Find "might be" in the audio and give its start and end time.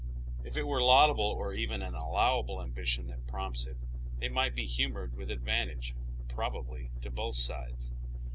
4.29-4.65